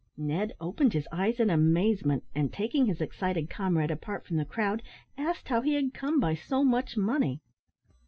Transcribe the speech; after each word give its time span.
Ned 0.17 0.53
opened 0.59 0.93
his 0.93 1.07
eyes 1.11 1.39
in 1.39 1.51
amazement, 1.51 2.23
and, 2.33 2.51
taking 2.51 2.87
his 2.87 3.01
excited 3.01 3.51
comrade 3.51 3.91
apart 3.91 4.25
from 4.25 4.37
the 4.37 4.45
crowd, 4.45 4.81
asked 5.15 5.49
how 5.49 5.61
he 5.61 5.75
had 5.75 5.93
come 5.93 6.19
by 6.19 6.33
so 6.33 6.63
much 6.63 6.97
money. 6.97 7.39